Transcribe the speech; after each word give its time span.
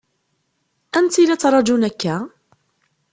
Anta 0.97 1.19
i 1.19 1.25
la 1.27 1.37
ttṛaǧun 1.37 1.87
akka? 1.89 2.15